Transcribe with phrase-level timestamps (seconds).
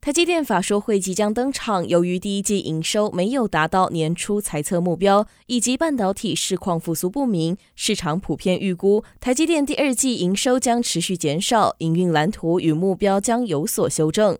[0.00, 14.38] 台积电法说会即将登场，由于第一季营收没有达到年初财测目标，以及半导体市况复苏不明，市场普遍预估台积电第二季营收将持续减少，营运蓝图与目标将有所修正。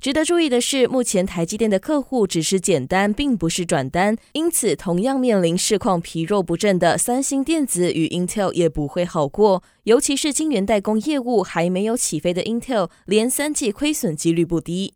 [0.00, 9.64] 值得注意的是，目前台积电的客户只是简单，并不是转单，因此同样面临市况疲弱不振的三星电子与 Intel 也不会好过。
[9.82, 14.94] 尤其是晶圆代工业务还没有起飞的 Intel，连三季亏损几率不低。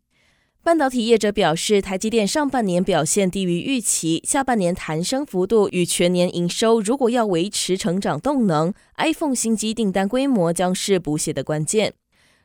[0.63, 11.95] 半导体业者表示，台积电上半年表现低于预期，下半年弹升幅度与全年营收如果要维持成长动能，iPhone 新机订单规模将是补血的关键。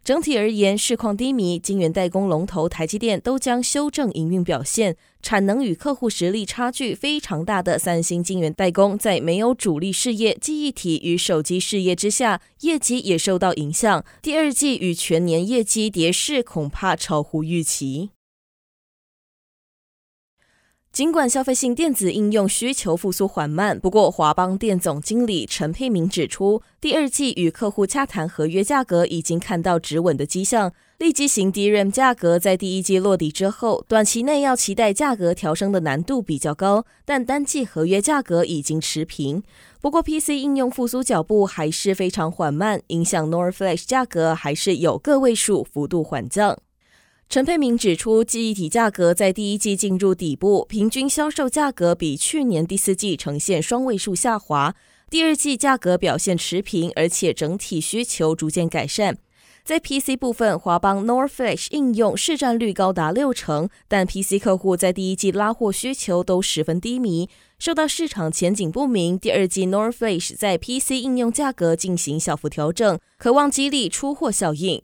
[0.07, 4.95] 整体而言，市况低迷，晶圆代工龙头台积电都将修正营运表现。
[5.21, 14.05] 产能与客户实力差距非常大的三星晶圆代工，在没有主力事业记忆体与手机事业之下，业绩也受到影响。
[14.21, 18.11] 第二季与全年业绩跌势恐怕超乎预期。
[20.97, 30.73] 尽管消费性电子应用需求复苏缓慢，不过华邦电总经理陈沛明指出，第二季与客户洽谈合约价格已经看到止稳的迹象。
[30.97, 39.43] 立积型 DRAM 价格在第一季落底之后，短期内要期待价格调升的难度比较高，但单季合约价格已经持平。
[39.79, 46.57] 不过 PC 应用复苏脚步还是非常缓慢，影响 NOR Flash 价格还是有个位数幅度缓降。
[47.29, 54.73] 陈沛明指出，记忆体价格在第一季进入底部，平均销售价格比去年第四季呈现双位数下滑。
[55.09, 59.17] 第二季价格表现持平，而且整体需求逐渐改善。
[59.65, 67.27] 在 PC 部分，华邦 NOR Flash 应用市占率高达六成，但 PC 客户在第一季拉货需求都十分低迷，
[67.59, 69.19] 受到市场前景不明。
[69.19, 74.81] 第二季 NOR Flash 在 PC 应用价格进行小幅调整，可望激励出货效应。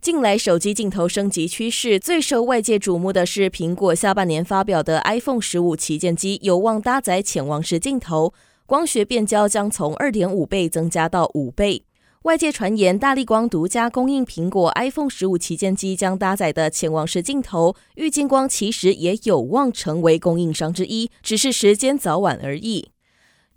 [0.00, 8.32] 近来手机镜头升级趋势最受外界瞩目的是苹果下半年发表的 iPhone 十五旗舰机，有望搭载潜望式镜头，
[8.64, 11.82] 光学变焦将从二点五倍增加到五倍。
[12.22, 22.90] 外界传言，大力光独家供应苹果 iPhone 十五旗舰机将搭载的潜望式镜头，玉晶光其实也有望成为供应商之一，只是时间早晚而已。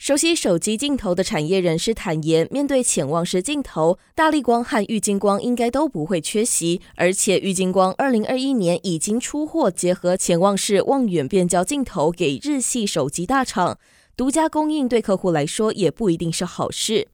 [0.01, 6.81] 熟悉手机镜头的产业人士坦言，面对潜望式镜头，大力光和玉晶光应该都不会缺席。
[6.95, 13.77] 而且，玉晶光二零二一年已经出货结合潜望式望远变焦镜头给日系手机大厂，
[14.17, 17.09] 独家供应对客户来说也不一定是好事。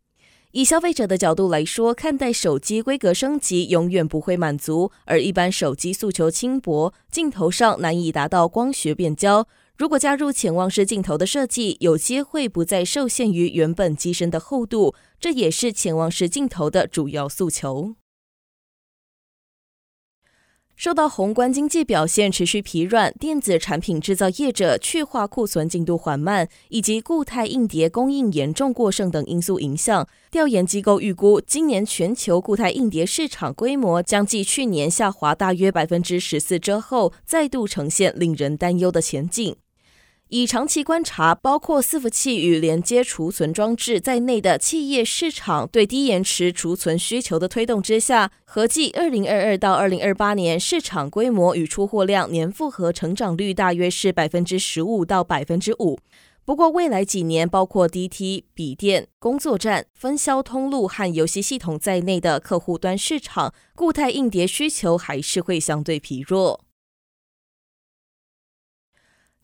[0.53, 9.45] 以消费者的角度来说，看待手机规格升级永远不会满足，而一般手机诉求轻薄，镜头上难以达到光学变焦。
[9.77, 17.93] 如果加入潜望式镜头的设计，有机会不再受限于原本机身的厚度，这也是潜望式镜头的主要诉求。
[20.75, 39.55] 受到宏观经济表现持续疲软、电子产品制造业者去化库存进度缓慢，以及固态硬碟供应严重过剩等因素影响，调研机构预估，今年全球固态硬碟市场规模将继去年下滑大约百分之十四之后，再度呈现令人担忧的前景。
[40.29, 55.97] 以长期观察，包括伺服器与连接储存装置在内的企业市场对低延迟储存需求的推动之下，合计二零二二到二零二八年市场规模与出货量年复合成长率大约是百分之十五到百分之五。
[56.43, 66.66] 不过未来几年，包括 DT、笔电、工作站、分销通路和游戏系统在内的客户端市场，固态硬碟需求还是会相对疲弱。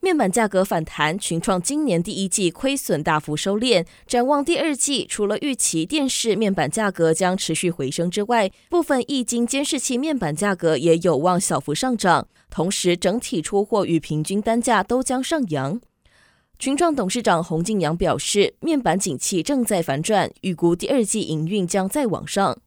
[0.04, 3.86] 面板价格反弹，群创今年第一季亏损大幅收敛。
[4.06, 12.28] 展望第二季，除了预期电视面板价格将持续回升之外，部分液晶监视器面板价格也有望小幅上涨。
[12.50, 15.80] 同时，整体出货与平均单价都将上扬。
[16.58, 22.58] 群创董事长洪敬阳表示，面板景气正在反转，预估第二季营运将再往上。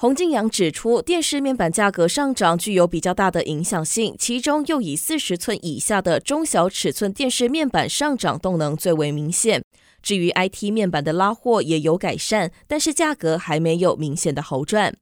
[0.00, 9.60] 洪敬扬指出，电视面板价格上涨具有比较大的影响性，其中又以四十寸以下的中小尺寸电视面板上涨动能最为明显。
[10.00, 14.94] 至于 IT 面板的拉货也有改善，但是价格还没有明显的好转。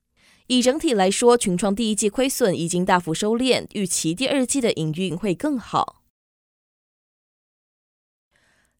[0.47, 6.06] 以整体来说，群创第一季亏损已经大幅收敛，预期第二季的营运会更好。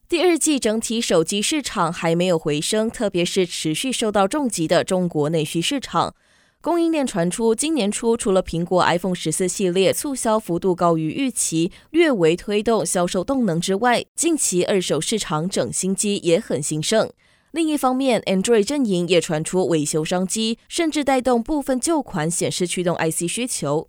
[0.09, 6.15] 第二季整体手机市场还没有回升，特别是持续受到重击的中国内需市场。
[6.61, 17.11] 供应链传出，今年初除了苹果 iPhone 十四系列促销幅度高于预期，略微推动销售动能之外，近期二手市场整新机也很兴盛。
[17.51, 23.89] 另一方面，Android 阵营也传出维修商机，甚至带动部分旧款显示驱动 IC 需求。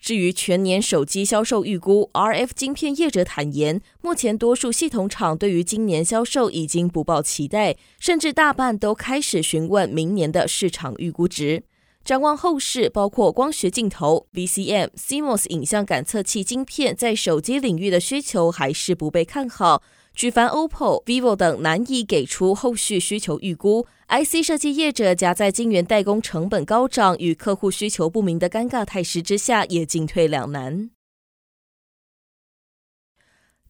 [0.00, 11.64] 至于全年手机销售预估，RF 晶片业者坦言，目前多数系统厂对于今年销售已经不抱期待，甚至大半都开始询问明年的市场预估值。
[12.04, 19.82] 展望后市，包括光学镜头、VCM、CMOS 影像感测器晶片在手机领域的需求还是不被看好。
[20.18, 30.90] 举凡 OPPO、VIVO 等难以给出后续需求预估，IC 设计业者夹在晶圆代工成本高涨与客户需求不明的尴尬态势之下，也进退两难。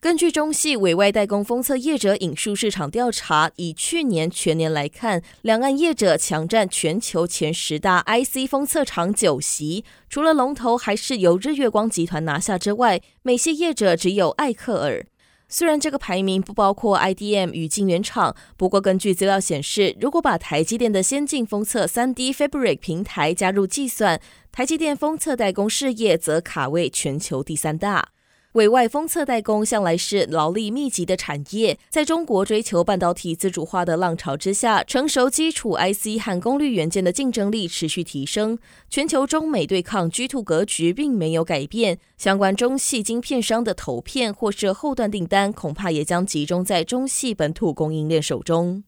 [0.00, 15.04] 根据中系委外代工封测业者引述市场调查，以去年全年来看，两岸业者强占全球前十大 IC 封测厂九席，除了龙头还是由日月光集团拿下之外，美系业者只有艾克尔。
[15.50, 24.20] 虽然这个排名不包括 IDM 与晶圆厂，不过根据资料显示，如果把台积电的先进封测 3D Fabric 平台加入计算，
[24.52, 28.10] 台积电封测代工事业则卡位全球第三大。
[28.58, 38.58] 委外封测代工向来是劳力密集的产业，在中国追求半导体自主化的浪潮之下，成熟基础 IC 和功率元件的竞争力持续提升。
[38.90, 48.82] 全球中美对抗 G2 格局并没有改变，相关中系晶片商的投片或是后段订单，恐怕也将集中在中系本土供应链手中。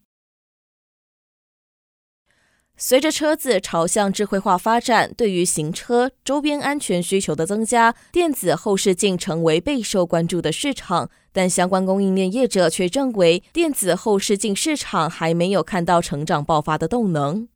[2.82, 11.10] 随着车子朝向智慧化发展，对于行车周边安全需求的增加，电子后视镜成为备受关注的市场。
[11.30, 17.46] 但相关供应链业者却认为，电子后视镜市场还没有看到成长爆发的动能。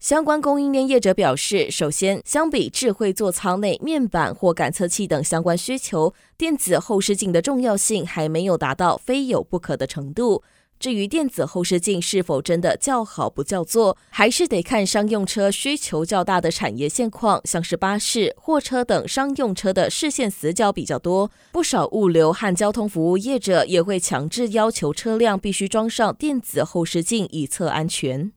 [0.00, 10.42] 相关供应链业者表示，首先，相比智慧座舱内面板或感测器等相关需求，电子后视镜的重要性还没有达到非有不可的程度。
[10.78, 28.32] 至于电子后视镜是否真的叫好不叫座，还是得看商用车需求较大的产业现况，像是巴士、货车等商用车的视线死角比较多，不少物流和交通服务业者也会强制要求车辆必须装上电子后视镜以测安全。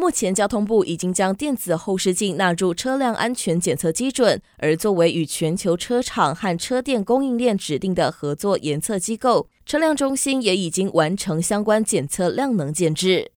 [0.00, 13.32] 目前，交通部已经将电子后视镜纳入车辆安全检测基准，而作为与全球车厂和车电供应链指定的合作研测机构，车辆中心也已经完成相关检测量能建置。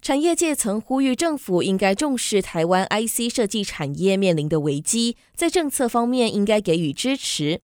[0.00, 7.60] 产业界曾呼吁政府应该重视台湾 IC 设计产业面临的危机，在政策方面应该给予支持。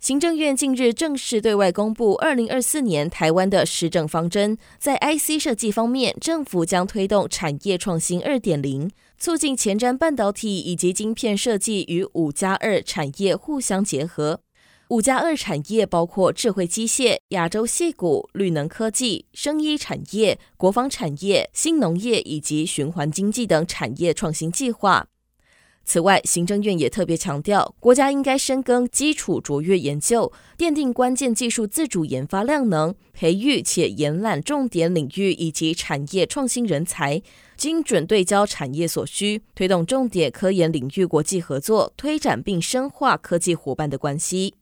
[0.00, 14.40] 行政院近日正式对外公布二零二四年台湾的施政方针，在 IC 设计方面，政府将推动产业创新二点零，促进前瞻半导体以及晶片设计与五加二产业互相结合。
[14.94, 25.08] 五加二产业包括智慧机械、亚洲矽谷、绿能科技、生医产业、国防产业、新农业以及循环经济等产业创新计划。
[25.84, 37.20] 此外，行政院也特别强调，国家应该深耕基础卓越研究，奠定关键技术自主研发量能，培育且延揽重点领域以及产业创新人才，
[37.56, 44.54] 精准对焦产业所需，推动重点科研领域国际合作，推展并深化科技伙伴的关系。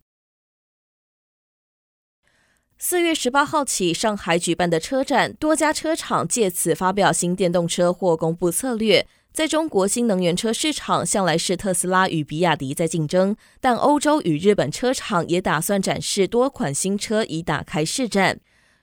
[2.85, 9.07] 四月十八号起，上海举办的车展，多家车厂借此发表新电动车或公布策略。
[9.33, 18.41] 在中国新能源车市场，向来是特斯拉与比亚迪在竞争，但欧洲与日本车厂也打算展示多款新车，以打开市占。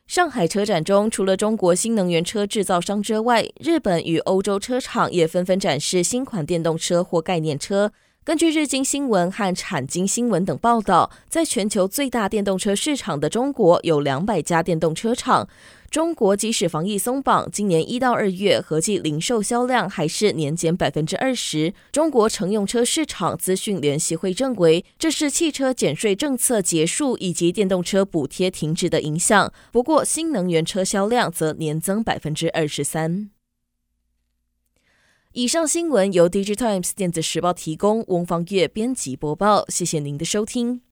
[0.07, 7.91] 上海车展中，除了中国新能源车制造商之外，日本与欧洲车厂也纷纷展示新款电动车或概念车。
[8.29, 15.49] 根据日经新闻和产经新闻等报道，在全球最大电动车市场的中国，有两百家电动车厂。
[15.89, 21.73] 中国即使防疫松绑，今年一到二月合计零售销量还是年减百分之二十。
[21.91, 29.51] 中国乘用车市场资讯联席会认为，这是汽车减税政策结束以及电动车补贴停止的影响。
[29.71, 33.31] 不过，新能源车销量则年增百分之二十三。
[35.39, 39.63] 以上新闻由《Digitimes 电子时报》提供，翁方月编辑播报。
[39.69, 40.81] 谢谢您的收听。